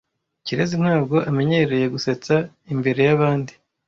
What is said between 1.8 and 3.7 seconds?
gusetsa imbere yabandi.